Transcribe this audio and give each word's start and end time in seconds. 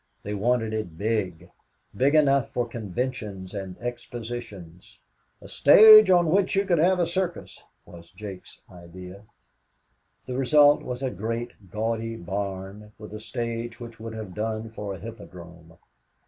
They 0.23 0.33
wanted 0.33 0.73
it 0.73 0.97
big 0.97 1.51
big 1.95 2.15
enough 2.15 2.49
for 2.49 2.67
conventions 2.67 3.53
and 3.53 3.77
expositions 3.77 4.97
"a 5.39 5.47
stage 5.47 6.09
on 6.09 6.31
which 6.31 6.55
you 6.55 6.65
could 6.65 6.79
have 6.79 6.99
a 6.99 7.05
circus," 7.05 7.61
was 7.85 8.11
Jake's 8.11 8.61
idea. 8.67 9.25
The 10.25 10.35
result 10.39 10.81
was 10.81 11.03
a 11.03 11.11
great, 11.11 11.69
gaudy 11.69 12.15
barn 12.15 12.93
with 12.97 13.13
a 13.13 13.19
stage 13.19 13.79
which 13.79 13.99
would 13.99 14.15
have 14.15 14.33
done 14.33 14.71
for 14.71 14.95
a 14.95 14.99
hippodrome. 14.99 15.77